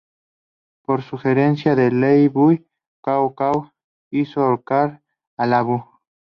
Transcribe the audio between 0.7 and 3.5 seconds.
Por sugerencia de Liu Bei, Cao